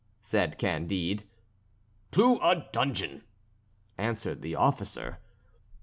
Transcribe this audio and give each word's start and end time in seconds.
said 0.23 0.57
Candide. 0.57 1.25
"To 2.13 2.37
a 2.41 2.67
dungeon," 2.71 3.21
answered 3.99 4.41
the 4.41 4.55
officer. 4.55 5.19